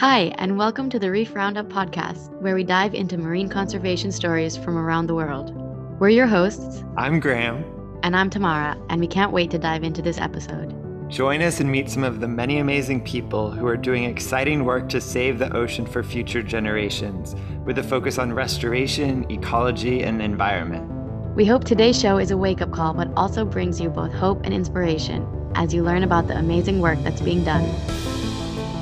[0.00, 4.56] Hi, and welcome to the Reef Roundup podcast, where we dive into marine conservation stories
[4.56, 5.54] from around the world.
[6.00, 6.82] We're your hosts.
[6.96, 7.62] I'm Graham.
[8.02, 10.74] And I'm Tamara, and we can't wait to dive into this episode.
[11.10, 14.88] Join us and meet some of the many amazing people who are doing exciting work
[14.88, 17.36] to save the ocean for future generations,
[17.66, 20.90] with a focus on restoration, ecology, and environment.
[21.36, 24.40] We hope today's show is a wake up call, but also brings you both hope
[24.44, 27.68] and inspiration as you learn about the amazing work that's being done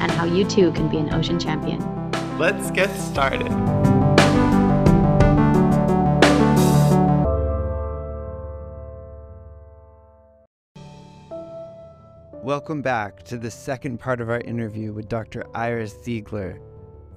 [0.01, 1.81] and how you too can be an ocean champion.
[2.39, 3.49] Let's get started.
[12.49, 15.45] Welcome back to the second part of our interview with Dr.
[15.55, 16.61] Iris Ziegler.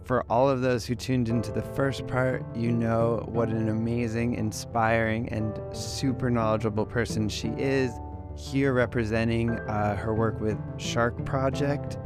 [0.03, 4.34] For all of those who tuned into the first part, you know what an amazing,
[4.34, 7.91] inspiring, and super knowledgeable person she is.
[8.36, 11.98] Here representing uh, her work with Shark Project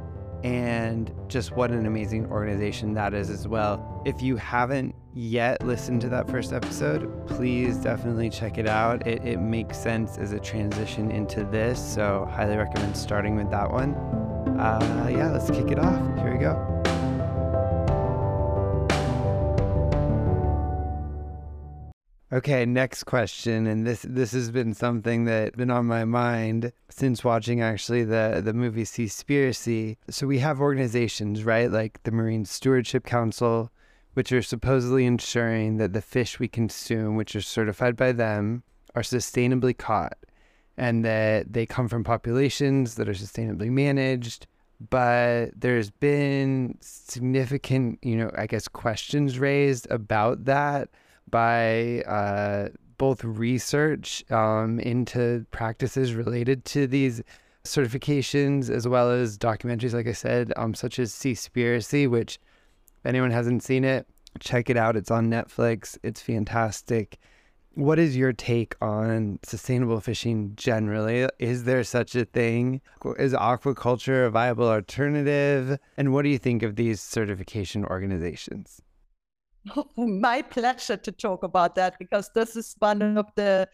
[0.46, 4.04] and just what an amazing organization that is as well.
[4.06, 9.08] If you haven't yet listened to that first episode, please definitely check it out.
[9.08, 13.72] It, it makes sense as a transition into this, so highly recommend starting with that
[13.72, 13.96] one.
[14.60, 16.00] Uh, yeah, let's kick it off.
[16.20, 16.75] Here we go.
[22.36, 27.24] Okay, next question, and this this has been something that's been on my mind since
[27.24, 29.96] watching actually the the movie Seaspiracy.
[30.10, 33.72] So we have organizations, right, like the Marine Stewardship Council,
[34.16, 38.64] which are supposedly ensuring that the fish we consume, which are certified by them,
[38.96, 40.18] are sustainably caught,
[40.76, 44.46] and that they come from populations that are sustainably managed.
[44.90, 50.90] But there's been significant, you know, I guess questions raised about that
[51.30, 57.22] by uh, both research um, into practices related to these
[57.64, 62.40] certifications as well as documentaries, like I said, um, such as Seaspiracy, which
[63.00, 64.08] if anyone hasn't seen it,
[64.40, 64.96] check it out.
[64.96, 65.98] It's on Netflix.
[66.04, 67.18] It's fantastic.
[67.74, 71.28] What is your take on sustainable fishing generally?
[71.40, 72.80] Is there such a thing?
[73.20, 75.78] Is aquaculture a viable alternative?
[75.98, 78.82] And what do you think of these certification organizations?
[79.98, 83.68] my pleasure to talk about that because this is one of the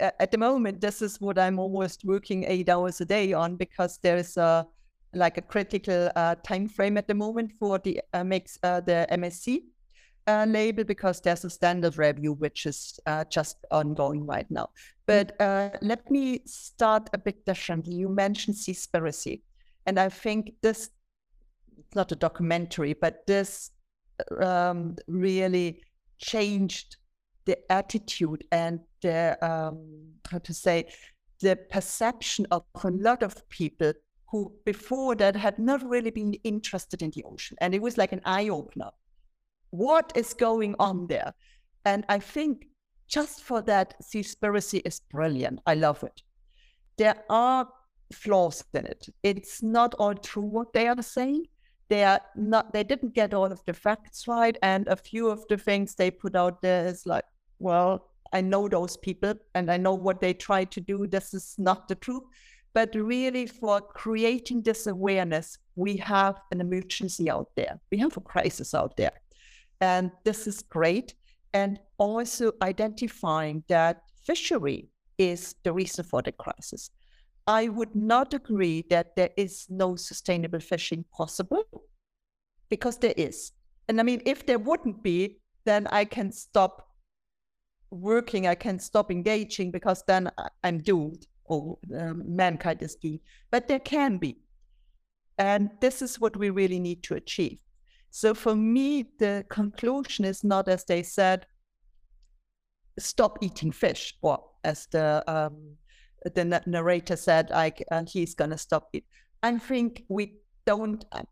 [0.00, 3.98] at the moment this is what i'm almost working eight hours a day on because
[4.02, 4.66] there is a
[5.14, 9.06] like a critical uh, time frame at the moment for the uh, makes uh, the
[9.12, 9.62] msc
[10.26, 14.70] uh, label because there's a standard review which is uh, just ongoing right now.
[15.04, 17.94] But uh, let me start a bit differently.
[17.94, 19.42] You mentioned seaspiracy
[19.86, 20.90] and i think this
[21.78, 23.70] it's not a documentary but this
[24.40, 25.82] um, really
[26.18, 26.96] changed
[27.44, 30.86] the attitude and the um, how to say
[31.40, 33.92] the perception of a lot of people
[34.30, 37.56] who before that had not really been interested in the ocean.
[37.60, 38.90] And it was like an eye opener.
[39.70, 41.34] What is going on there?
[41.84, 42.66] And i think
[43.06, 45.60] just for that seaspiracy is brilliant.
[45.66, 46.22] I love it.
[46.96, 47.68] There are
[48.12, 49.06] flaws in it.
[49.22, 51.44] It's not all true what they are saying
[51.88, 55.46] they are not they didn't get all of the facts right and a few of
[55.48, 57.24] the things they put out there is like
[57.58, 61.54] well i know those people and i know what they try to do this is
[61.58, 62.22] not the truth.
[62.72, 67.80] But really for creating this awareness we have an emergency out there.
[67.90, 69.12] We have a crisis out there.
[69.80, 71.14] And this is great.
[71.52, 76.90] And also identifying that fishery is the reason for the crisis
[77.46, 81.64] I would not agree that there is no sustainable fishing possible
[82.68, 83.52] because there is.
[83.88, 86.88] And I mean, if there wouldn't be, then I can stop
[87.90, 90.30] working, I can stop engaging because then
[90.62, 93.20] I'm doomed or um, mankind is doomed.
[93.50, 94.38] But there can be.
[95.38, 97.58] And this is what we really need to achieve.
[98.10, 101.46] So for me, the conclusion is not as they said,
[102.98, 105.76] stop eating fish, or as the um,
[106.24, 109.04] the narrator said, like uh, he's gonna stop it.
[109.42, 111.04] I think we don't.
[111.12, 111.22] Uh,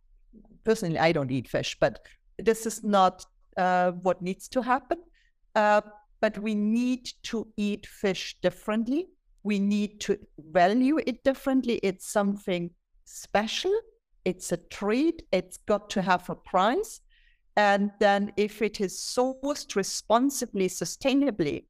[0.65, 2.01] personally, I don't eat fish, but
[2.39, 3.25] this is not
[3.57, 4.99] uh, what needs to happen.
[5.55, 5.81] Uh,
[6.21, 9.09] but we need to eat fish differently.
[9.43, 11.81] We need to value it differently.
[11.83, 12.71] It's something
[13.05, 13.73] special.
[14.25, 15.23] It's a treat.
[15.33, 17.01] It's got to have a price.
[17.57, 21.65] And then, if it is sourced responsibly, sustainably,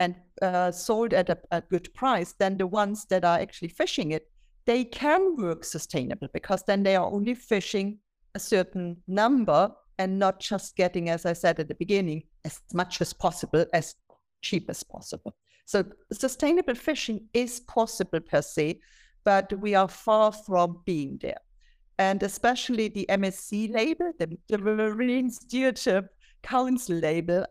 [0.00, 4.12] and uh, sold at a, a, good price, then the ones that are actually fishing
[4.12, 4.30] it,
[4.64, 7.98] they can work sustainable because then they are only fishing
[8.34, 13.00] a certain number and not just getting, as I said at the beginning, as much
[13.00, 13.94] as possible, as
[14.42, 15.34] cheap as possible.
[15.64, 18.80] So sustainable fishing is possible per se,
[19.24, 21.40] but we are far from being there.
[21.98, 26.08] And especially the MSC label, the, the Marine Stewardship
[26.42, 27.44] Council label,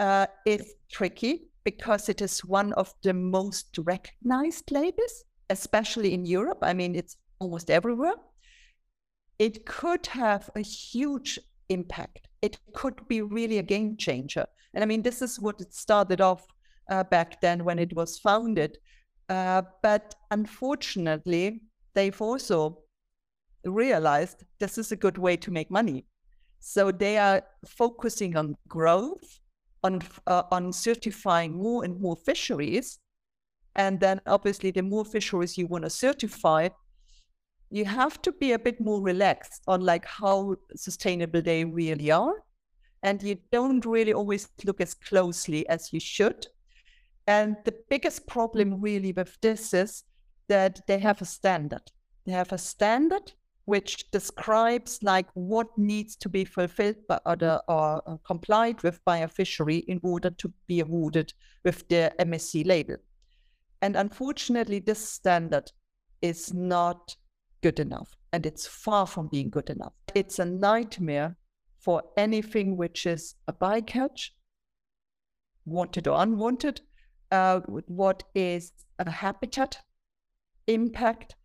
[0.00, 6.58] uh, is tricky because it is one of the most recognized labels, especially in Europe.
[6.62, 8.14] I mean, it's almost everywhere.
[9.38, 11.38] It could have a huge
[11.68, 12.28] impact.
[12.42, 14.46] It could be really a game changer.
[14.74, 16.46] And I mean, this is what it started off
[16.90, 18.78] uh, back then when it was founded.
[19.28, 21.62] Uh, but unfortunately,
[21.94, 22.78] they've also
[23.64, 26.04] realized this is a good way to make money.
[26.60, 29.40] So they are focusing on growth,
[29.84, 32.98] on uh, on certifying more and more fisheries,
[33.76, 36.68] and then obviously the more fisheries you want to certify,
[37.70, 42.34] you have to be a bit more relaxed on like how sustainable they really are,
[43.02, 46.46] and you don't really always look as closely as you should.
[47.26, 50.04] And the biggest problem really with this is
[50.48, 51.92] that they have a standard.
[52.26, 53.32] They have a standard
[53.66, 59.18] which describes like what needs to be fulfilled by other or uh, complied with by
[59.18, 61.32] a fishery in order to be awarded
[61.64, 62.96] with the MSC label.
[63.80, 65.72] And unfortunately, this standard
[66.20, 67.16] is not
[67.62, 69.92] good enough and it's far from being good enough.
[70.14, 71.36] It's a nightmare
[71.78, 74.30] for anything which is a bycatch,
[75.64, 76.80] wanted or unwanted,
[77.30, 79.78] uh, what is a habitat
[80.66, 81.36] impact,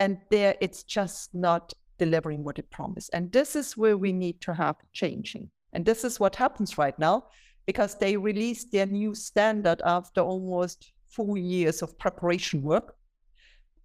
[0.00, 3.10] and there it's just not delivering what it promised.
[3.12, 5.50] And this is where we need to have changing.
[5.72, 7.26] And this is what happens right now
[7.66, 12.96] because they released their new standard after almost four years of preparation work.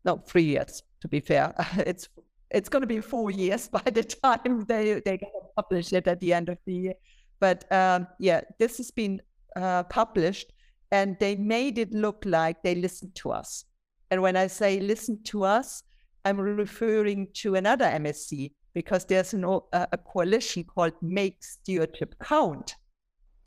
[0.06, 1.54] No, three years to be fair.
[1.86, 2.10] it's
[2.52, 5.20] it's going to be four years by the time they they
[5.56, 6.94] publish it at the end of the year.
[7.40, 9.22] But um, yeah, this has been
[9.56, 10.52] uh, published,
[10.92, 13.66] and they made it look like they listened to us.
[14.12, 15.84] And when I say listen to us,
[16.26, 22.76] I'm referring to another MSC because there's an, a coalition called Make Stewardship Count.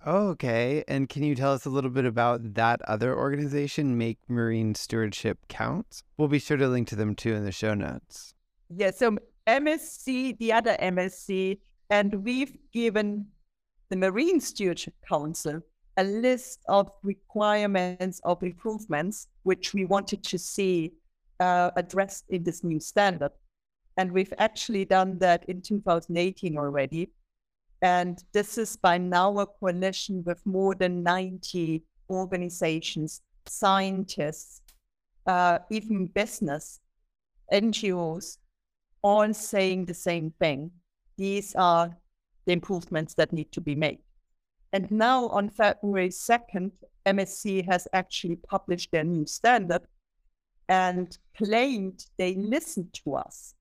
[0.06, 0.84] okay.
[0.88, 5.38] And can you tell us a little bit about that other organization, Make Marine Stewardship
[5.48, 6.02] Count?
[6.16, 8.34] We'll be sure to link to them too in the show notes.
[8.74, 8.90] Yeah.
[8.90, 9.16] So
[9.46, 11.58] MSC, the other MSC,
[11.90, 13.26] and we've given
[13.90, 15.60] the Marine Stewardship Council
[15.98, 20.92] a list of requirements of improvements which we wanted to see
[21.42, 23.32] uh, addressed in this new standard.
[23.96, 27.10] And we've actually done that in 2018 already.
[27.82, 34.62] And this is by now a coalition with more than 90 organizations, scientists,
[35.26, 36.80] uh, even business,
[37.52, 38.38] NGOs,
[39.02, 40.70] all saying the same thing.
[41.18, 41.90] These are
[42.46, 43.98] the improvements that need to be made.
[44.72, 46.70] And now on February 2nd,
[47.04, 49.82] MSC has actually published their new standard
[50.72, 53.54] and claimed they listened to us.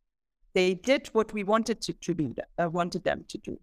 [0.54, 3.60] They did what we wanted to, to uh, wanted them to do.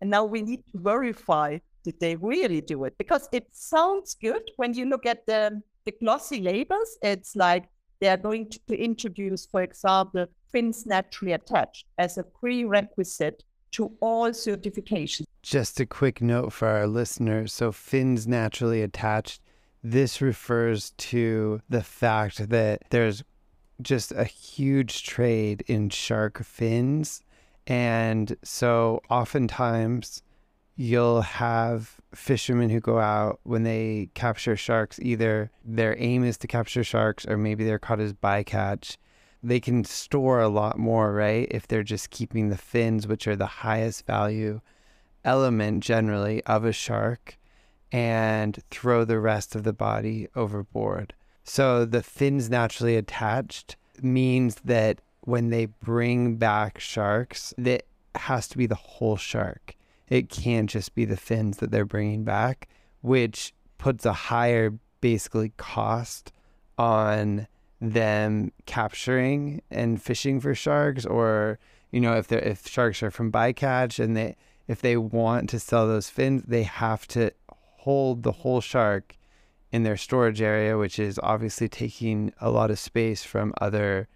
[0.00, 4.44] And now we need to verify that they really do it because it sounds good
[4.56, 6.98] when you look at the, the glossy labels.
[7.02, 7.64] It's like
[8.00, 13.42] they are going to, to introduce, for example, fins naturally attached as a prerequisite
[13.72, 15.24] to all certifications.
[15.42, 17.52] Just a quick note for our listeners.
[17.52, 19.42] So, fins naturally attached,
[19.82, 23.22] this refers to the fact that there's
[23.80, 27.22] just a huge trade in shark fins.
[27.66, 30.22] And so, oftentimes,
[30.76, 36.46] you'll have fishermen who go out when they capture sharks, either their aim is to
[36.46, 38.96] capture sharks or maybe they're caught as bycatch
[39.42, 41.46] they can store a lot more, right?
[41.50, 44.60] If they're just keeping the fins, which are the highest value
[45.24, 47.37] element generally of a shark,
[47.92, 51.14] and throw the rest of the body overboard.
[51.44, 58.58] So the fins naturally attached means that when they bring back sharks, that has to
[58.58, 59.74] be the whole shark.
[60.08, 62.68] It can't just be the fins that they're bringing back,
[63.02, 66.32] which puts a higher basically cost
[66.76, 67.46] on
[67.80, 71.58] them capturing and fishing for sharks or
[71.92, 74.34] you know if they if sharks are from bycatch and they
[74.66, 77.30] if they want to sell those fins they have to
[77.88, 79.16] hold the whole shark
[79.72, 84.06] in their storage area which is obviously taking a lot of space from other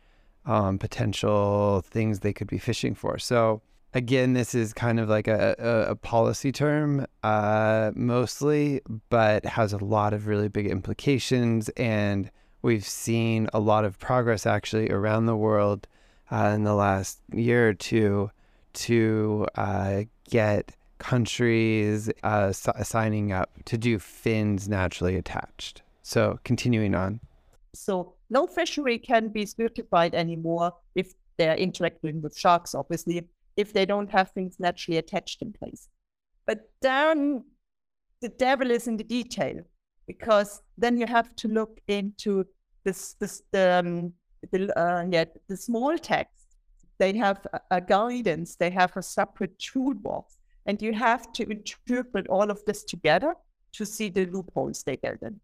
[0.44, 3.18] um, potential things they could be fishing for.
[3.18, 3.62] So
[3.94, 9.72] again this is kind of like a, a, a policy term uh, mostly but has
[9.72, 11.70] a lot of really big implications.
[11.70, 15.88] And we've seen a lot of progress actually around the world
[16.30, 18.30] uh, in the last year or two
[18.74, 25.82] to uh, get countries uh, signing up to do fins naturally attached.
[26.02, 27.20] So continuing on.
[27.74, 33.84] So no fishery can be certified anymore if they're interacting with sharks, obviously, if they
[33.84, 35.88] don't have things naturally attached in place.
[36.46, 37.44] But then
[38.20, 39.62] the devil is in the detail
[40.06, 42.44] because then you have to look into
[42.84, 44.12] this, this the, um,
[44.50, 46.46] the, uh, yeah, the small text.
[46.98, 52.50] They have a guidance, they have a separate toolbox, and you have to interpret all
[52.50, 53.34] of this together
[53.72, 55.40] to see the loopholes they get in.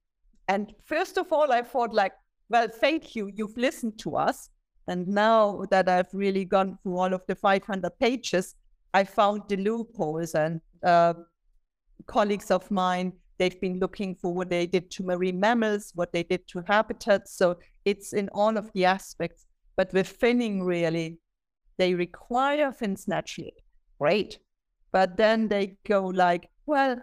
[0.49, 2.13] And first of all, I thought like,
[2.49, 4.51] well, thank you, you've listened to us.
[4.87, 8.55] And now that I've really gone through all of the 500 pages,
[8.95, 11.13] I found the loopholes and uh,
[12.07, 16.23] colleagues of mine, they've been looking for what they did to marine mammals, what they
[16.23, 17.37] did to habitats.
[17.37, 19.47] So it's in all of the aspects.
[19.77, 21.19] But with finning, really,
[21.77, 23.55] they require fins naturally.
[24.01, 24.39] Great.
[24.93, 26.97] But then they go like, well,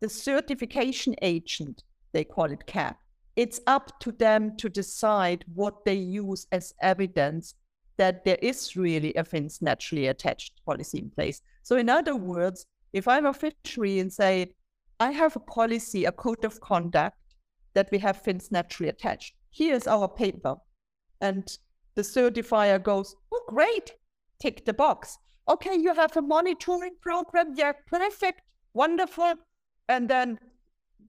[0.00, 1.82] the certification agent,
[2.12, 2.96] they call it CAB,
[3.36, 7.54] it's up to them to decide what they use as evidence
[7.96, 11.40] that there is really a fins naturally attached policy in place.
[11.62, 14.54] So, in other words, if I'm a fishery and say,
[15.00, 17.16] I have a policy, a code of conduct
[17.74, 20.56] that we have fins naturally attached, here's our paper.
[21.20, 21.56] And
[21.94, 23.92] the certifier goes, Oh, great,
[24.40, 25.18] tick the box.
[25.48, 27.54] Okay, you have a monitoring program.
[27.56, 28.42] Yeah, perfect,
[28.74, 29.34] wonderful.
[29.88, 30.38] And then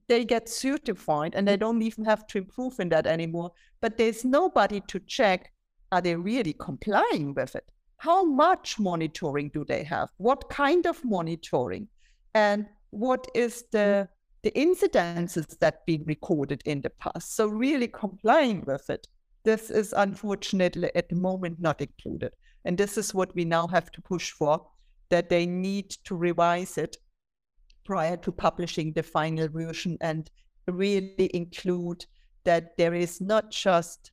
[0.08, 3.52] they get certified and they don't even have to improve in that anymore.
[3.80, 5.50] But there's nobody to check
[5.92, 7.64] are they really complying with it?
[7.98, 10.08] How much monitoring do they have?
[10.16, 11.88] What kind of monitoring?
[12.34, 14.08] And what is the
[14.42, 17.36] the incidences that been recorded in the past?
[17.36, 19.06] So really complying with it.
[19.44, 22.32] This is unfortunately at the moment not included.
[22.64, 24.66] And this is what we now have to push for,
[25.10, 26.96] that they need to revise it
[27.84, 30.30] prior to publishing the final version and
[30.66, 32.06] really include
[32.44, 34.12] that there is not just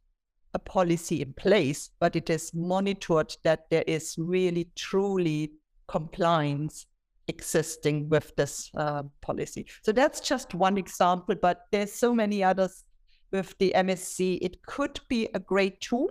[0.54, 5.54] a policy in place, but it is monitored that there is really truly
[5.88, 6.86] compliance
[7.28, 9.66] existing with this uh, policy.
[9.84, 12.84] So that's just one example, but there's so many others
[13.32, 14.40] with the MSC.
[14.42, 16.10] It could be a great tool.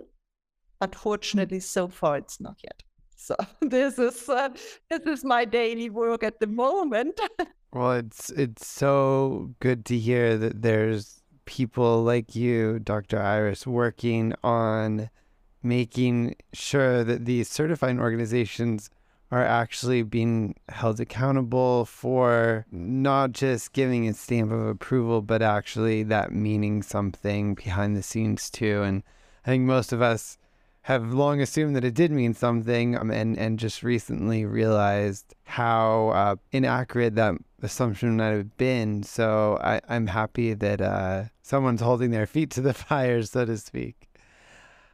[0.81, 2.83] Unfortunately, so far it's not yet.
[3.15, 4.49] So this is uh,
[4.89, 7.19] this is my daily work at the moment.
[7.73, 13.21] well, it's it's so good to hear that there's people like you, Dr.
[13.21, 15.09] Iris, working on
[15.63, 18.89] making sure that these certifying organizations
[19.31, 26.03] are actually being held accountable for not just giving a stamp of approval, but actually
[26.03, 28.81] that meaning something behind the scenes too.
[28.81, 29.03] And
[29.45, 30.37] I think most of us
[30.83, 36.09] have long assumed that it did mean something um, and, and just recently realized how
[36.09, 39.03] uh, inaccurate that assumption might have been.
[39.03, 43.57] So I, I'm happy that uh, someone's holding their feet to the fire, so to
[43.57, 44.07] speak.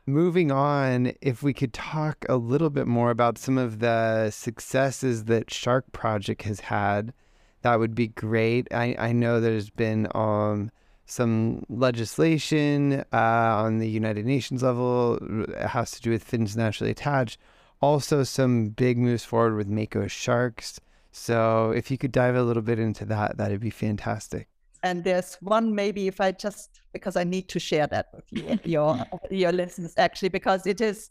[0.05, 5.25] Moving on, if we could talk a little bit more about some of the successes
[5.25, 7.13] that Shark Project has had,
[7.61, 8.67] that would be great.
[8.73, 10.71] I, I know there's been um,
[11.07, 15.17] some legislation uh, on the United Nations level.
[15.49, 17.39] It has to do with fins naturally attached.
[17.81, 20.79] Also, some big moves forward with Mako sharks.
[21.11, 24.47] So, if you could dive a little bit into that, that'd be fantastic.
[24.83, 28.59] And there's one maybe if I just because I need to share that with you,
[28.63, 31.09] your your listeners actually, because it is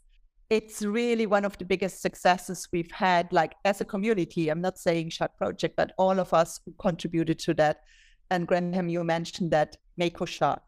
[0.49, 4.49] it's really one of the biggest successes we've had, like as a community.
[4.49, 7.81] I'm not saying Shark Project, but all of us who contributed to that
[8.29, 10.61] and Graham, you mentioned that Mako shark,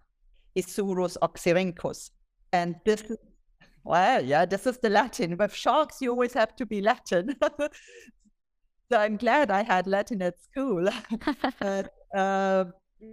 [0.55, 2.11] Isurus oxyrhynchus.
[2.51, 3.17] And this is,
[3.83, 5.37] well, yeah, this is the Latin.
[5.37, 7.35] With sharks, you always have to be Latin.
[8.91, 10.89] so I'm glad I had Latin at school.
[11.59, 12.65] but, uh,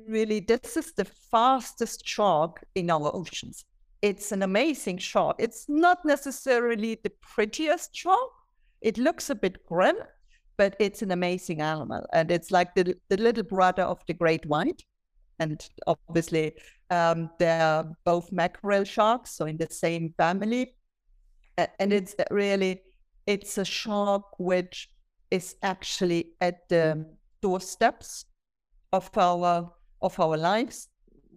[0.09, 3.65] really, this is the fastest shark in our oceans.
[4.03, 5.37] It's an amazing shark.
[5.39, 8.31] It's not necessarily the prettiest shark.
[8.81, 9.97] It looks a bit grim,
[10.57, 12.07] but it's an amazing animal.
[12.13, 14.83] And it's like the, the little brother of the great white.
[15.39, 16.55] And obviously,
[16.91, 20.75] um, they're both mackerel sharks, so in the same family.
[21.57, 22.83] And it's really,
[23.27, 24.91] it's a shark which
[25.31, 27.07] is actually at the
[27.43, 28.27] doorsteps
[28.93, 30.89] of our of our lives,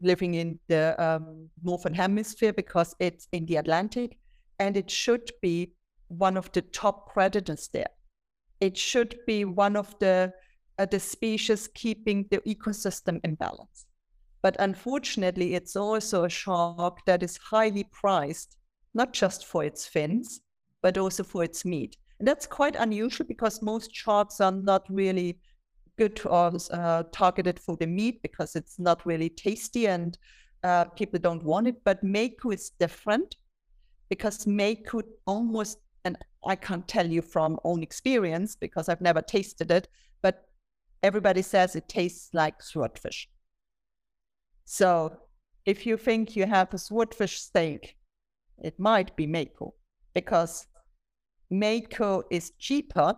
[0.01, 4.17] living in the um, northern hemisphere because it's in the Atlantic,
[4.59, 5.73] and it should be
[6.09, 7.89] one of the top predators there
[8.59, 10.33] it should be one of the
[10.77, 13.85] uh, the species keeping the ecosystem in balance.
[14.41, 18.57] But unfortunately, it's also a shark that is highly priced,
[18.93, 20.41] not just for its fins,
[20.81, 21.97] but also for its meat.
[22.19, 25.39] And that's quite unusual because most sharks are not really
[25.97, 30.17] good or uh, targeted for the meat because it's not really tasty and
[30.63, 31.83] uh, people don't want it.
[31.83, 33.35] But Mako is different.
[34.09, 39.71] because Mako almost, and I can't tell you from own experience because I've never tasted
[39.71, 39.87] it,
[40.21, 40.49] but
[41.03, 43.29] everybody says it tastes like swordfish.
[44.71, 45.17] So
[45.65, 47.95] if you think you have a swordfish steak,
[48.59, 49.73] it might be Mako
[50.13, 50.67] because
[51.49, 53.15] Mako is cheaper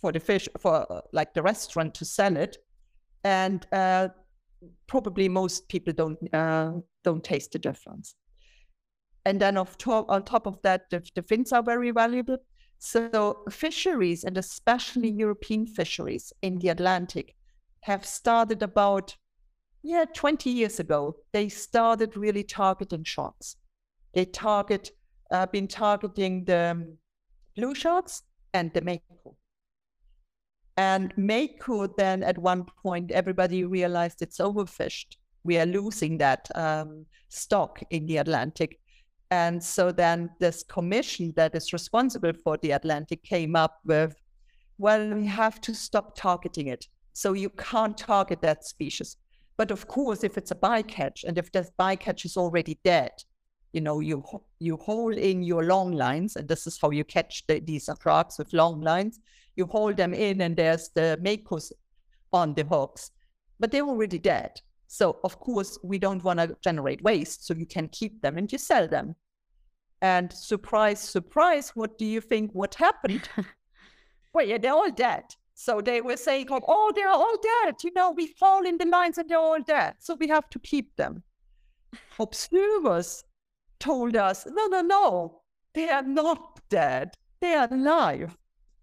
[0.00, 2.56] for the fish for like the restaurant to sell it,
[3.24, 4.10] and uh,
[4.86, 8.14] probably most people don't uh, don't taste the difference.
[9.24, 12.38] And then of top, on top of that, the, the fins are very valuable.
[12.78, 17.34] So fisheries, and especially European fisheries in the Atlantic,
[17.80, 19.16] have started about
[19.86, 21.16] yeah 20 years ago.
[21.32, 23.56] They started really targeting sharks.
[24.14, 24.90] They target
[25.30, 26.98] uh, been targeting the um,
[27.56, 28.22] blue sharks
[28.54, 29.36] and the mako.
[30.76, 35.16] And Mako, then at one point, everybody realized it's overfished.
[35.42, 38.78] We are losing that um, stock in the Atlantic.
[39.30, 44.14] And so then this commission that is responsible for the Atlantic came up with,
[44.78, 46.86] well, we have to stop targeting it.
[47.14, 49.16] So you can't target that species.
[49.56, 53.12] But of course, if it's a bycatch and if that bycatch is already dead,
[53.72, 54.24] you know, you
[54.58, 58.38] you haul in your long lines, and this is how you catch the, these sharks
[58.38, 59.20] with long lines
[59.56, 61.72] you hold them in and there's the makos
[62.32, 63.10] on the hooks,
[63.58, 64.60] but they're already dead.
[64.86, 68.50] So of course we don't want to generate waste, so you can keep them and
[68.52, 69.16] you sell them.
[70.02, 73.28] And surprise, surprise, what do you think what happened?
[74.34, 75.24] well, yeah, they're all dead.
[75.58, 77.76] So they were saying, oh, oh, they're all dead.
[77.82, 79.94] You know, we fall in the lines and they're all dead.
[79.98, 81.22] So we have to keep them.
[82.20, 83.24] Observers
[83.80, 85.40] told us, no, no, no,
[85.72, 87.14] they are not dead.
[87.40, 88.36] They are alive.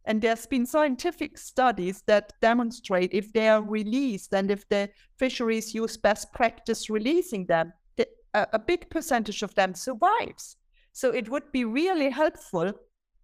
[0.06, 4.90] And there's been scientific studies that demonstrate if they are released and if the
[5.20, 10.58] fisheries use best practice releasing them, the, a, a big percentage of them survives.
[10.92, 12.74] So it would be really helpful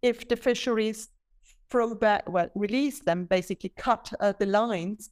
[0.04, 1.10] if the fisheries
[1.70, 5.12] throw back, well, release them, basically cut uh, the lines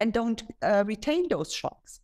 [0.00, 2.00] and don't uh, retain those sharks.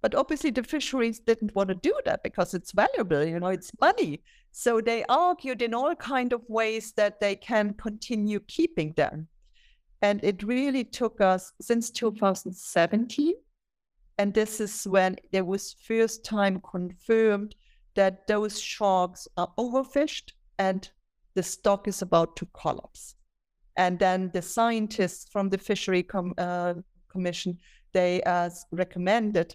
[0.00, 3.72] But obviously, the fisheries didn't want to do that because it's valuable, you know, it's
[3.80, 4.22] money.
[4.52, 9.28] So they argued in all kind of ways that they can continue keeping them.
[10.00, 13.34] And it really took us since 2017.
[14.18, 17.56] And this is when there was first time confirmed
[17.94, 20.88] that those sharks are overfished and
[21.38, 23.14] the stock is about to collapse.
[23.76, 26.74] And then the scientists from the Fishery Com- uh,
[27.12, 27.58] Commission,
[27.92, 29.54] they uh, recommended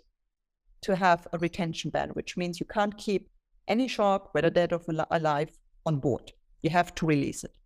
[0.84, 3.30] to have a retention ban, which means you can't keep
[3.68, 4.80] any shark, whether dead or
[5.12, 5.52] alive,
[5.86, 6.32] on board.
[6.62, 7.58] You have to release it.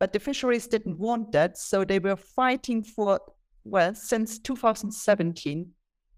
[0.00, 3.20] But the fisheries didn't want that, so they were fighting for,
[3.62, 5.70] well, since 2017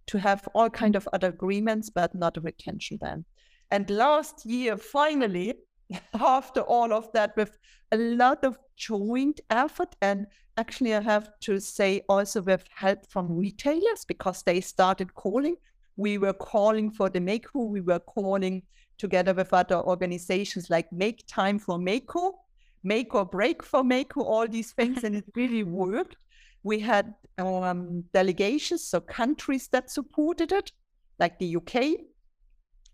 [0.06, 3.26] to have all kind of other agreements, but not a retention ban.
[3.70, 5.56] And last year, finally,
[6.14, 7.58] after all of that, with
[7.92, 13.36] a lot of joint effort, and actually, I have to say also with help from
[13.36, 15.56] retailers because they started calling
[15.98, 17.64] we were calling for the Mako.
[17.64, 18.62] We were calling
[18.98, 22.38] together with other organizations like Make Time for Mako,
[22.84, 26.16] Make or Break for Mako, all these things, and it really worked.
[26.62, 30.70] We had um, delegations, so countries that supported it,
[31.18, 31.98] like the UK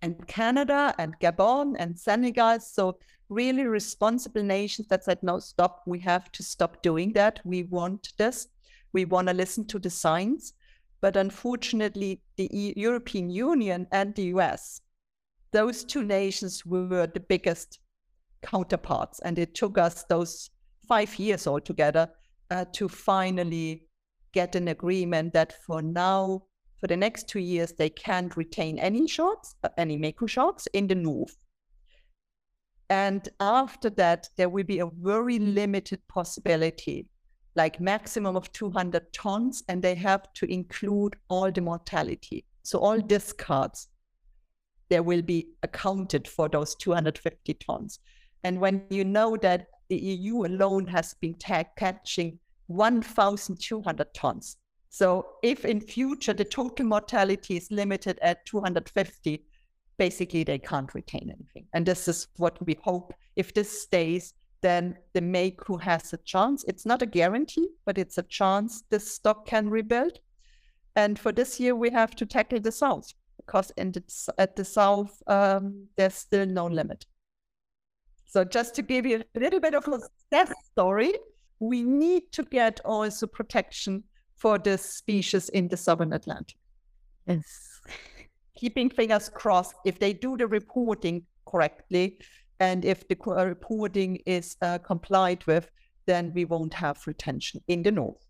[0.04, 2.60] and Canada and Gabon and Senegal.
[2.60, 2.98] So
[3.30, 7.40] really responsible nations that said, no, stop, we have to stop doing that.
[7.42, 8.48] We want this.
[8.92, 10.52] We want to listen to the science.
[11.00, 14.82] But unfortunately, the e- European Union and the US,
[15.52, 17.80] those two nations were the biggest
[18.42, 19.20] counterparts.
[19.20, 20.50] And it took us those
[20.86, 22.10] five years altogether
[22.50, 23.86] uh, to finally
[24.32, 26.42] get an agreement that for now,
[26.84, 30.94] for the next two years, they can't retain any sharks, uh, any sharks in the
[30.94, 31.34] north.
[32.90, 37.08] And after that, there will be a very limited possibility
[37.56, 42.44] like maximum of 200 tons, and they have to include all the mortality.
[42.64, 43.88] So all discards,
[44.90, 47.98] there will be accounted for those 250 tons.
[48.42, 51.36] And when you know that the EU alone has been
[51.78, 54.58] catching 1,200 tons.
[54.94, 59.44] So if in future the total mortality is limited at 250,
[59.98, 61.66] basically they can't retain anything.
[61.72, 66.62] And this is what we hope if this stays, then the Mako has a chance.
[66.68, 70.20] It's not a guarantee, but it's a chance this stock can rebuild.
[70.94, 74.64] And for this year, we have to tackle the south because in the, at the
[74.64, 77.04] south, um, there's still no limit.
[78.26, 81.14] So just to give you a little bit of a success story,
[81.58, 84.04] we need to get also protection
[84.36, 86.56] for this species in the southern Atlantic.
[87.26, 87.80] Yes.
[88.56, 92.18] Keeping fingers crossed, if they do the reporting correctly.
[92.60, 95.70] And if the reporting is uh, complied with,
[96.06, 98.26] then we won't have retention in the north.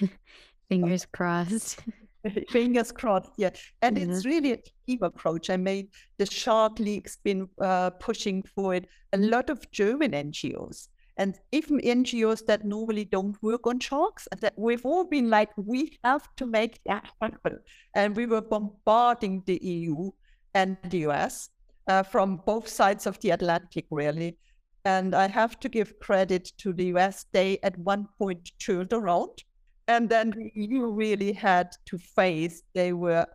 [0.68, 1.80] Fingers crossed.
[2.50, 3.50] Fingers crossed, yeah.
[3.82, 5.48] And it's really a team approach.
[5.48, 8.86] I mean, the Shark League's been uh, pushing for it.
[9.12, 10.88] A lot of German NGOs
[11.20, 15.98] and even NGOs that normally don't work on sharks, that we've all been like, we
[16.02, 17.58] have to make that happen.
[17.94, 20.12] And we were bombarding the EU
[20.54, 21.50] and the US
[21.86, 24.38] uh, from both sides of the Atlantic, really.
[24.86, 27.26] And I have to give credit to the US.
[27.32, 29.44] They at one point turned around.
[29.88, 33.26] And then the EU really had to face, they were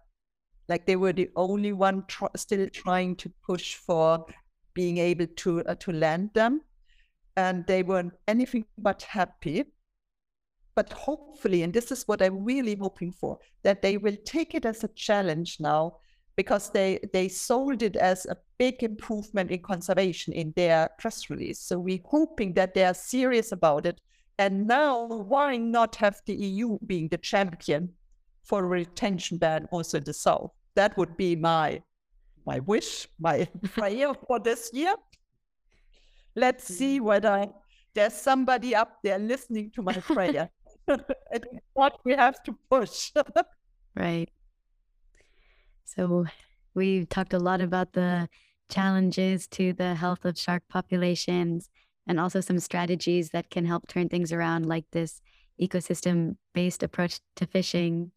[0.67, 4.25] like they were the only one tr- still trying to push for
[4.73, 6.61] being able to uh, to land them
[7.37, 9.65] and they weren't anything but happy.
[10.75, 14.65] But hopefully, and this is what I'm really hoping for, that they will take it
[14.65, 15.97] as a challenge now
[16.35, 21.59] because they they sold it as a big improvement in conservation in their press release.
[21.59, 24.01] So we're hoping that they are serious about it.
[24.37, 27.93] And now, why not have the EU being the champion
[28.43, 30.51] for a retention ban also in the south?
[30.75, 31.81] That would be my
[32.45, 34.95] my wish, my prayer for this year.
[36.35, 37.47] Let's see whether
[37.93, 40.49] there's somebody up there listening to my prayer.
[41.73, 43.11] what we have to push.
[43.95, 44.29] right.
[45.85, 46.25] So
[46.73, 48.29] we talked a lot about the
[48.69, 51.69] challenges to the health of shark populations
[52.07, 55.21] and also some strategies that can help turn things around, like this
[55.61, 58.11] ecosystem based approach to fishing,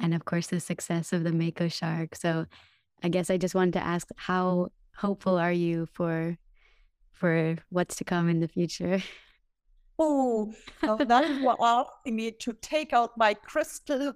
[0.00, 2.14] and of course, the success of the Mako shark.
[2.14, 2.46] So
[3.02, 6.36] I guess I just wanted to ask how hopeful are you for
[7.14, 9.02] for what's to come in the future.
[9.98, 14.12] Oh, now you are asking me to take out my crystal,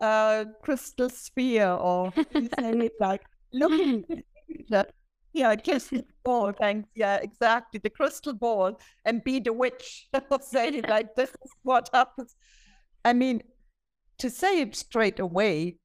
[0.00, 4.04] uh, crystal sphere, or it like looking
[4.72, 4.90] at
[5.32, 6.52] yeah, crystal ball.
[6.52, 6.88] Thanks.
[6.94, 7.80] Yeah, exactly.
[7.82, 10.08] The crystal ball and be the witch.
[10.40, 12.34] say it like this is what happens.
[13.04, 13.42] I mean,
[14.18, 15.76] to say it straight away,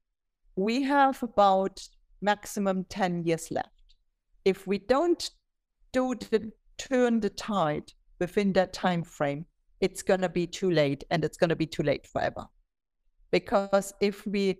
[0.55, 1.81] we have about
[2.21, 3.95] maximum 10 years left.
[4.45, 5.29] If we don't
[5.93, 9.45] do the turn the tide within that time frame,
[9.79, 12.45] it's gonna be too late, and it's gonna be too late forever.
[13.31, 14.59] Because if we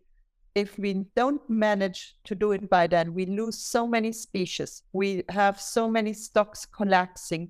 [0.55, 4.83] if we don't manage to do it by then, we lose so many species.
[4.93, 7.49] We have so many stocks collapsing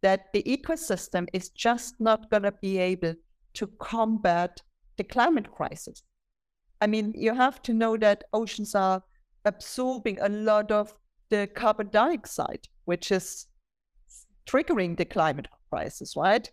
[0.00, 3.14] that the ecosystem is just not going to be able
[3.54, 4.62] to combat
[4.96, 6.02] the climate crisis.
[6.80, 9.02] I mean, you have to know that oceans are
[9.44, 10.94] absorbing a lot of
[11.30, 13.46] the carbon dioxide, which is
[14.46, 16.50] triggering the climate crisis, right?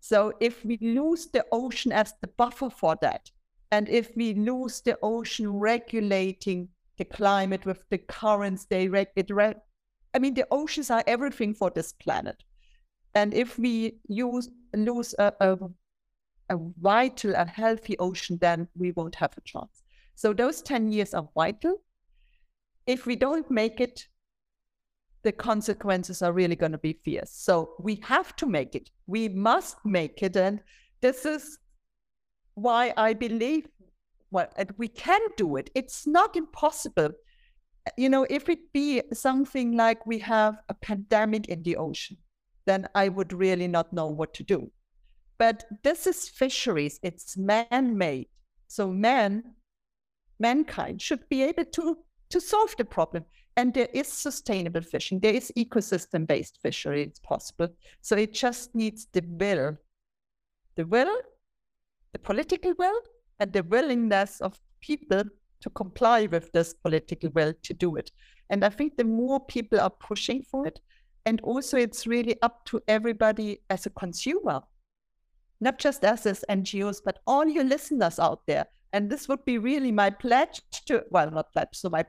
[0.00, 3.30] So if we lose the ocean as the buffer for that,
[3.70, 9.56] and if we lose the ocean regulating the climate with the currents they regulate,
[10.14, 12.42] I mean, the oceans are everything for this planet.
[13.14, 15.58] And if we use lose a, a,
[16.50, 19.82] a vital and healthy ocean, then we won't have a chance.
[20.14, 21.82] So those 10 years are vital.
[22.86, 24.08] If we don't make it
[25.22, 27.30] the consequences are really going to be fierce.
[27.30, 28.90] So we have to make it.
[29.06, 30.36] We must make it.
[30.36, 30.60] And
[31.00, 31.58] this is
[32.54, 33.68] why I believe
[34.30, 35.70] well, we can do it.
[35.74, 37.10] It's not impossible.
[37.96, 42.18] You know, if it be something like we have a pandemic in the ocean,
[42.66, 44.70] then I would really not know what to do.
[45.38, 48.28] But this is fisheries, it's man made.
[48.66, 49.54] So man,
[50.38, 51.98] mankind should be able to,
[52.30, 53.24] to solve the problem.
[53.58, 57.66] And there is sustainable fishing, there is ecosystem based fishery, it's possible.
[58.02, 59.76] So it just needs the will,
[60.76, 61.12] the will,
[62.12, 63.00] the political will,
[63.40, 65.24] and the willingness of people
[65.60, 68.12] to comply with this political will to do it.
[68.48, 70.78] And I think the more people are pushing for it,
[71.26, 74.60] and also it's really up to everybody as a consumer,
[75.60, 79.58] not just us as NGOs, but all your listeners out there and this would be
[79.58, 82.04] really my pledge to well not pledge so my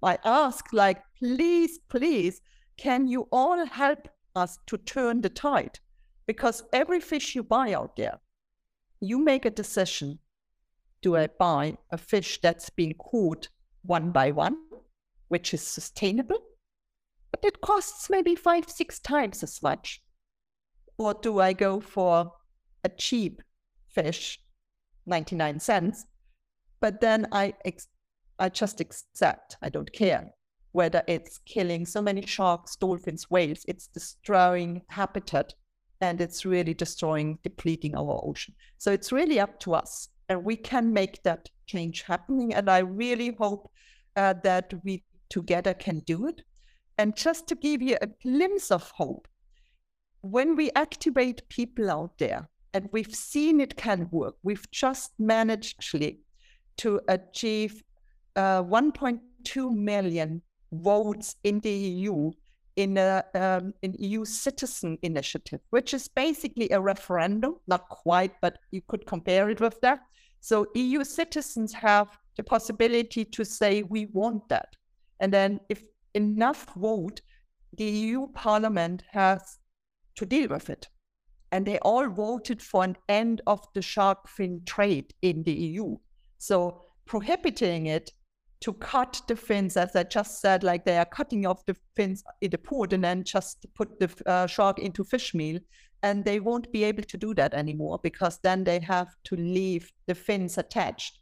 [0.00, 2.40] my uh, ask like please please
[2.76, 5.78] can you all help us to turn the tide?
[6.26, 8.18] Because every fish you buy out there
[9.00, 10.20] you make a decision
[11.02, 13.48] do i buy a fish that's being caught
[13.82, 14.56] one by one
[15.28, 16.38] which is sustainable?
[17.30, 20.02] But it costs maybe five six times as much.
[20.98, 22.32] Or do i go for
[22.84, 23.42] a cheap
[23.88, 24.38] fish
[25.06, 26.06] 99 cents
[26.82, 27.88] but then I ex-
[28.38, 29.56] I just accept.
[29.62, 30.34] I don't care
[30.72, 33.64] whether it's killing so many sharks, dolphins, whales.
[33.68, 35.54] It's destroying habitat,
[36.00, 38.54] and it's really destroying, depleting our ocean.
[38.78, 42.52] So it's really up to us, and we can make that change happening.
[42.54, 43.70] And I really hope
[44.16, 46.42] uh, that we together can do it.
[46.98, 49.28] And just to give you a glimpse of hope,
[50.22, 55.76] when we activate people out there, and we've seen it can work, we've just managed
[55.78, 56.20] actually
[56.78, 57.82] to achieve
[58.36, 62.30] uh, 1.2 million votes in the EU
[62.76, 68.58] in a, um, an EU citizen initiative, which is basically a referendum, not quite, but
[68.70, 70.00] you could compare it with that.
[70.40, 74.74] So EU citizens have the possibility to say, we want that.
[75.20, 75.82] And then if
[76.14, 77.20] enough vote,
[77.76, 79.58] the EU Parliament has
[80.16, 80.88] to deal with it.
[81.50, 85.96] And they all voted for an end of the shark fin trade in the EU.
[86.42, 88.10] So prohibiting it
[88.62, 92.24] to cut the fins, as I just said, like they are cutting off the fins
[92.40, 95.60] in the port and then just put the uh, shark into fish meal.
[96.02, 99.92] And they won't be able to do that anymore because then they have to leave
[100.08, 101.20] the fins attached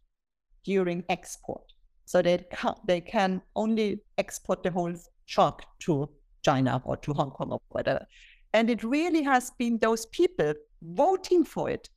[0.65, 1.65] during export.
[2.07, 4.95] So they can, they can only export the whole
[5.27, 6.09] shark to
[6.43, 8.07] China or to Hong Kong or whatever.
[8.55, 11.91] And it really has been those people voting for it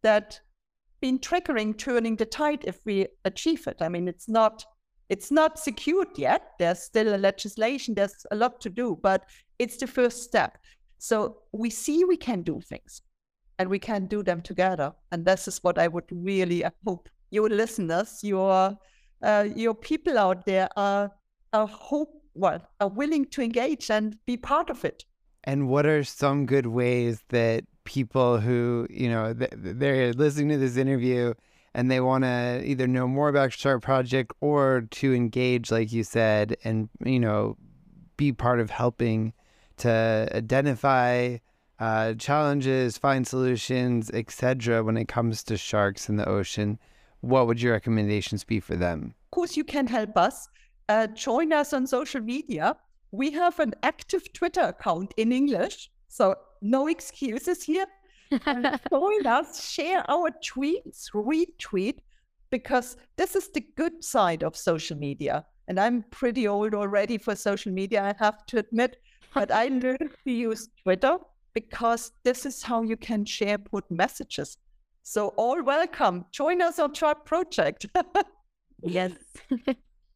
[0.00, 0.40] that
[1.00, 3.78] been triggering turning the tide if we achieve it.
[3.80, 4.64] I mean, it's not
[5.08, 6.52] it's not secured yet.
[6.58, 7.94] There's still a legislation.
[7.94, 9.24] There's a lot to do, but
[9.58, 10.58] it's the first step.
[10.98, 13.02] So we see we can do things,
[13.58, 14.92] and we can do them together.
[15.10, 18.76] And this is what I would really hope your listeners, your
[19.22, 21.10] uh, your people out there are
[21.52, 25.04] are hope well are willing to engage and be part of it.
[25.44, 30.76] And what are some good ways that people who you know they're listening to this
[30.76, 31.34] interview?
[31.74, 36.02] and they want to either know more about Shark Project or to engage, like you
[36.02, 37.56] said, and you know,
[38.16, 39.32] be part of helping
[39.78, 41.38] to identify
[41.78, 44.82] uh, challenges, find solutions, etc.
[44.82, 46.78] When it comes to sharks in the ocean,
[47.20, 49.14] what would your recommendations be for them?
[49.26, 50.48] Of course, you can help us.
[50.88, 52.76] Uh, join us on social media.
[53.12, 57.86] We have an active Twitter account in English, so no excuses here.
[58.90, 61.98] join us, share our tweets, retweet,
[62.50, 65.44] because this is the good side of social media.
[65.68, 68.96] And I'm pretty old already for social media, I have to admit.
[69.34, 71.18] But I learned to use Twitter
[71.54, 74.56] because this is how you can share put messages.
[75.02, 76.26] So all welcome.
[76.30, 77.86] Join us on Shark Project.
[78.82, 79.12] yes.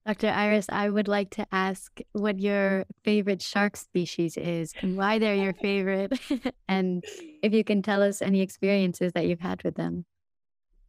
[0.07, 0.29] Dr.
[0.29, 2.85] Iris, I would like to ask what your mm.
[3.05, 6.21] favorite shark species is and why they're your favorite.
[6.69, 7.03] and
[7.43, 10.05] if you can tell us any experiences that you've had with them.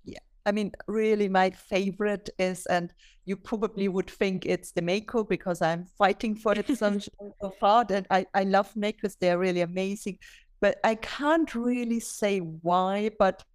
[0.04, 2.92] Yeah, I mean, really, my favorite is, and
[3.24, 3.94] you probably mm.
[3.94, 7.00] would think it's the mako because I'm fighting for it so,
[7.58, 7.86] far.
[7.90, 10.20] And I, I love makos, they're really amazing.
[10.60, 13.12] But I can't really say why.
[13.18, 13.46] But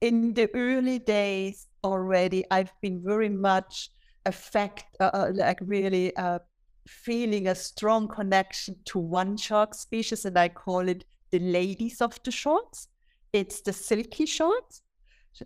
[0.00, 3.90] in the early days already, I've been very much
[4.26, 6.38] affect, uh, uh, like really uh,
[6.86, 12.18] feeling a strong connection to one shark species, and I call it the ladies of
[12.24, 12.88] the sharks.
[13.32, 14.82] It's the silky sharks,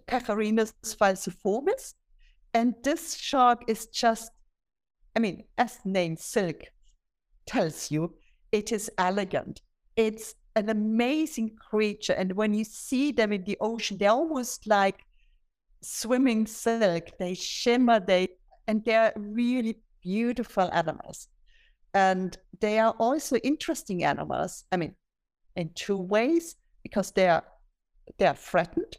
[0.07, 1.95] Carcharhinus falciformis.
[2.55, 4.31] And this shark is just,
[5.17, 6.63] I mean, as the name silk
[7.47, 8.15] tells you,
[8.53, 9.63] it is elegant.
[9.97, 12.13] It's an amazing creature.
[12.13, 15.01] And when you see them in the ocean, they're almost like
[15.83, 17.09] swimming silk.
[17.19, 18.29] They shimmer, they
[18.67, 21.29] and they're really beautiful animals.
[21.95, 24.65] And they are also interesting animals.
[24.73, 24.95] I mean,
[25.57, 27.45] in two ways, because they are
[28.19, 28.97] they are threatened.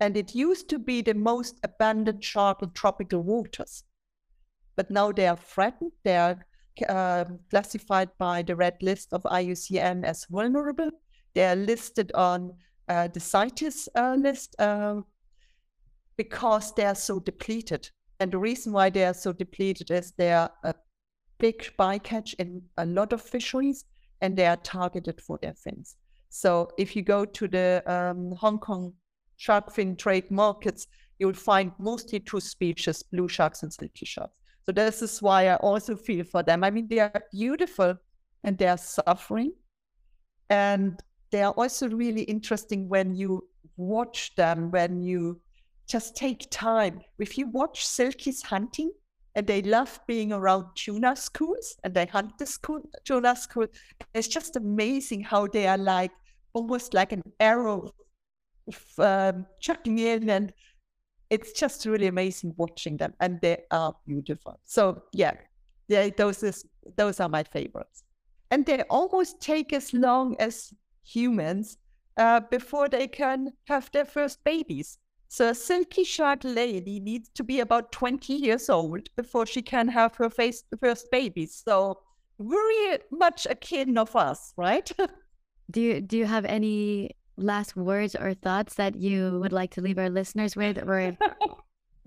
[0.00, 3.84] And it used to be the most abundant shark in tropical waters.
[4.76, 5.92] But now they are threatened.
[6.02, 6.44] They are
[6.88, 10.90] uh, classified by the red list of IUCN as vulnerable.
[11.34, 12.54] They are listed on
[12.88, 15.04] uh, the CITES uh, list um,
[16.16, 17.90] because they are so depleted.
[18.20, 20.74] And the reason why they are so depleted is they are a
[21.38, 23.84] big bycatch in a lot of fisheries
[24.20, 25.96] and they are targeted for their fins.
[26.30, 28.92] So if you go to the um, Hong Kong
[29.36, 30.86] shark fin trade markets,
[31.18, 34.34] you'll find mostly two species, blue sharks and silky sharks.
[34.66, 36.64] So this is why I also feel for them.
[36.64, 37.96] I mean, they are beautiful
[38.42, 39.52] and they are suffering.
[40.48, 41.00] And
[41.30, 43.46] they are also really interesting when you
[43.76, 45.40] watch them, when you
[45.88, 47.00] just take time.
[47.18, 48.90] If you watch Silkies hunting,
[49.34, 53.66] and they love being around tuna schools and they hunt the school, tuna school.
[54.14, 56.12] It's just amazing how they are like
[56.52, 57.90] almost like an arrow
[58.98, 60.52] um, chucking in, and
[61.30, 64.60] it's just really amazing watching them, and they are beautiful.
[64.64, 65.34] So yeah,
[65.88, 66.64] they, those is
[66.96, 68.04] those are my favorites,
[68.50, 70.72] and they almost take as long as
[71.04, 71.76] humans
[72.16, 74.98] uh, before they can have their first babies.
[75.34, 79.88] So a silky shark lady needs to be about 20 years old before she can
[79.88, 81.46] have her face, first baby.
[81.46, 81.98] So
[82.38, 84.88] very much akin of us, right?
[85.72, 89.80] do you do you have any last words or thoughts that you would like to
[89.80, 91.18] leave our listeners with or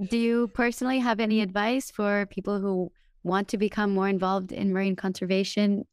[0.09, 2.89] do you personally have any advice for people who
[3.23, 5.83] want to become more involved in marine conservation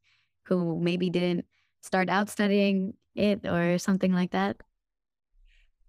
[0.45, 1.47] who maybe didn't
[1.81, 4.57] start out studying it or something like that?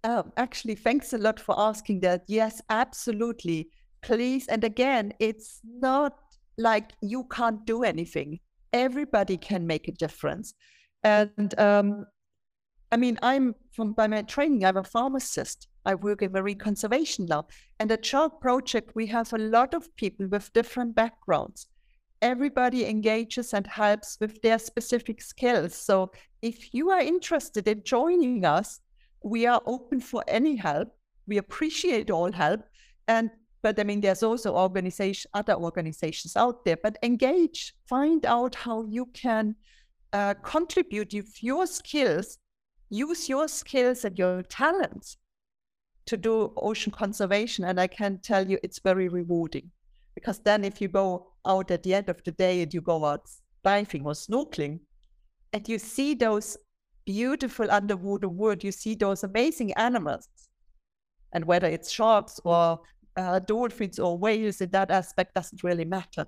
[0.05, 2.25] Um, actually, thanks a lot for asking that.
[2.27, 3.69] Yes, absolutely.
[4.03, 4.47] Please.
[4.47, 6.13] And again, it's not
[6.59, 8.39] like you can't do anything.
[8.71, 10.53] Everybody can make a difference.
[11.03, 12.05] And um,
[12.91, 15.67] I mean, I'm from by my training, I'm a pharmacist.
[15.85, 17.47] I work in marine conservation now.
[17.79, 21.65] And at Shark Project, we have a lot of people with different backgrounds.
[22.21, 25.73] Everybody engages and helps with their specific skills.
[25.75, 26.11] So
[26.43, 28.81] if you are interested in joining us,
[29.25, 30.87] we are open for any help.
[31.27, 32.61] We appreciate all help.
[33.07, 33.31] And
[33.63, 36.77] but I mean, there's also organization, other organizations out there.
[36.77, 39.55] But engage, find out how you can
[40.13, 42.37] uh, contribute with your skills,
[42.91, 45.17] use your skills and your talents
[46.05, 47.65] to do ocean conservation.
[47.65, 49.71] And I can tell you, it's very rewarding
[50.13, 53.03] because then if you go out at the end of the day and you go
[53.03, 53.27] out
[53.63, 54.81] diving or snorkeling,
[55.53, 56.57] and you see those
[57.05, 60.27] beautiful underwater world, you see those amazing animals.
[61.33, 62.79] And whether it's sharks or
[63.17, 66.25] uh, dolphins or whales in that aspect doesn't really matter.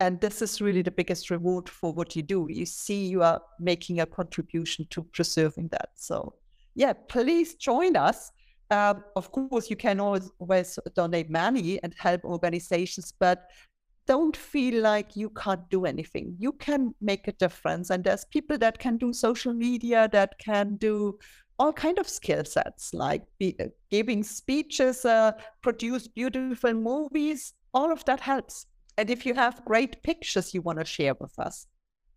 [0.00, 2.46] And this is really the biggest reward for what you do.
[2.48, 5.90] You see, you are making a contribution to preserving that.
[5.94, 6.34] So,
[6.74, 8.30] yeah, please join us.
[8.70, 13.48] Um, of course, you can always, always donate money and help organizations, but
[14.08, 16.34] don't feel like you can't do anything.
[16.38, 17.90] You can make a difference.
[17.90, 21.18] And there's people that can do social media, that can do
[21.58, 27.52] all kind of skill sets like be, uh, giving speeches, uh, produce beautiful movies.
[27.74, 28.66] All of that helps.
[28.96, 31.66] And if you have great pictures you want to share with us,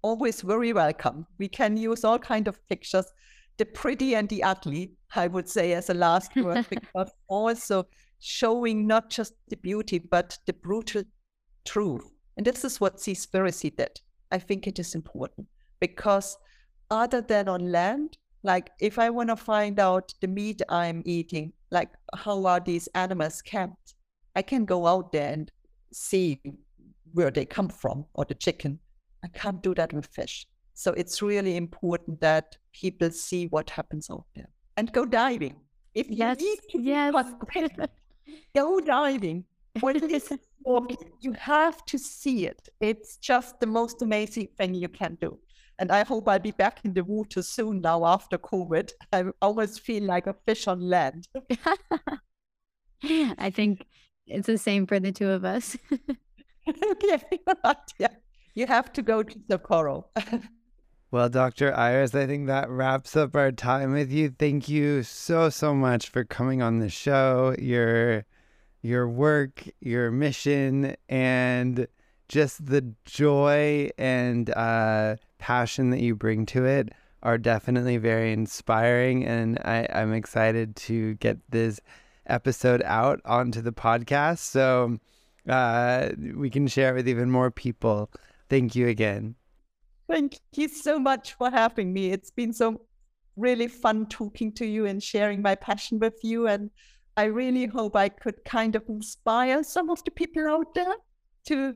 [0.02, 1.28] always very welcome.
[1.40, 3.06] We can use all kind of pictures,
[3.58, 7.86] the pretty and the ugly, I would say as a last word, because also
[8.20, 11.04] showing not just the beauty, but the brutal
[11.66, 12.10] truth.
[12.38, 14.00] And this is what Seaspiracy did.
[14.32, 15.48] I think it is important
[15.80, 16.38] because
[16.90, 21.54] other than on land, like if I want to find out the meat I'm eating,
[21.70, 23.96] like how are these animals kept,
[24.36, 25.52] I can go out there and
[25.92, 26.42] see
[27.14, 28.80] where they come from or the chicken.
[29.24, 30.48] I can't do that with fish.
[30.74, 35.58] So it's really important that people see what happens out there and go diving.
[35.94, 37.14] If you yes, need to yes.
[38.56, 39.44] go diving.
[39.82, 40.32] What is
[40.90, 42.70] is you have to see it.
[42.80, 45.40] It's just the most amazing thing you can do.
[45.80, 48.92] And I hope I'll be back in the water soon now after COVID.
[49.12, 51.28] I almost feel like a fish on land.
[53.04, 53.88] I think
[54.28, 55.76] it's the same for the two of us.
[56.70, 57.24] okay.
[57.98, 58.14] yeah.
[58.54, 60.12] You have to go to the coral.
[61.10, 61.74] well, Dr.
[61.74, 64.30] Iris, I think that wraps up our time with you.
[64.30, 67.56] Thank you so, so much for coming on the show.
[67.58, 68.26] Your
[68.82, 71.88] your work, your mission, and
[72.28, 76.90] just the joy and uh, passion that you bring to it
[77.24, 79.26] are definitely very inspiring.
[79.26, 81.80] And I, I'm excited to get this
[82.28, 84.98] episode out onto the podcast so
[85.48, 88.10] uh, we can share it with even more people.
[88.50, 89.36] Thank you again.
[90.08, 92.12] Thank you so much for having me.
[92.12, 92.82] It's been so
[93.38, 96.48] really fun talking to you and sharing my passion with you.
[96.48, 96.70] And
[97.18, 100.96] I really hope I could kind of inspire some of the people out there
[101.46, 101.76] to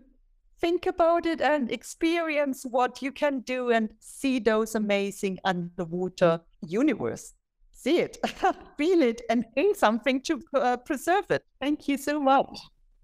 [0.60, 7.34] think about it and experience what you can do and see those amazing underwater universe.
[7.72, 8.18] See it,
[8.78, 11.46] feel it, and do something to uh, preserve it.
[11.60, 12.58] Thank you so much.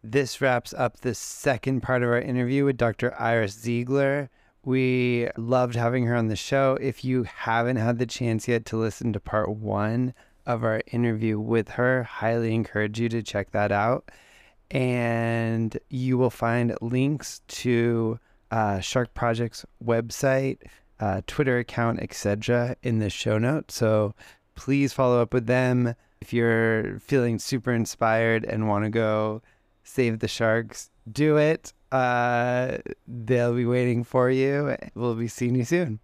[0.03, 3.13] This wraps up the second part of our interview with Dr.
[3.19, 4.29] Iris Ziegler.
[4.63, 6.77] We loved having her on the show.
[6.81, 10.13] If you haven't had the chance yet to listen to part one
[10.45, 14.09] of our interview with her, highly encourage you to check that out
[14.71, 18.17] and you will find links to
[18.51, 20.59] uh, Shark Project's website,
[20.99, 23.75] uh, Twitter account, etc., in the show notes.
[23.75, 24.15] So
[24.55, 29.41] please follow up with them if you're feeling super inspired and want to go
[29.83, 30.89] save the sharks.
[31.11, 31.73] Do it.
[31.91, 34.77] Uh, they'll be waiting for you.
[34.95, 35.99] We'll be seeing you soon.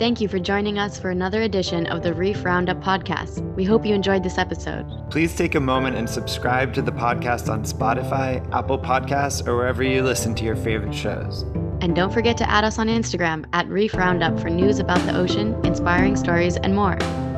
[0.00, 3.42] Thank you for joining us for another edition of the Reef Roundup podcast.
[3.54, 4.86] We hope you enjoyed this episode.
[5.10, 9.82] Please take a moment and subscribe to the podcast on Spotify, Apple Podcasts, or wherever
[9.82, 11.42] you listen to your favorite shows.
[11.82, 15.14] And don't forget to add us on Instagram at Reef Roundup for news about the
[15.14, 16.96] ocean, inspiring stories, and more.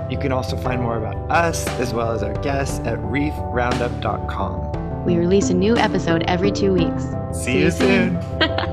[0.09, 5.05] You can also find more about us as well as our guests at reefroundup.com.
[5.05, 7.07] We release a new episode every two weeks.
[7.33, 8.21] See, you soon.